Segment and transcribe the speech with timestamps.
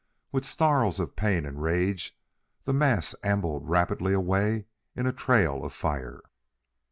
[0.31, 2.17] With snarls of pain and rage
[2.63, 6.21] the mass ambled rapidly away in a trail of fire.